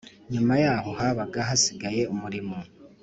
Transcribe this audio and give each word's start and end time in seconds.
Nyuma 0.33 0.53
yaho 0.63 0.89
habaga 0.99 1.39
hasigaye 1.49 2.01
umurimo 2.13 2.57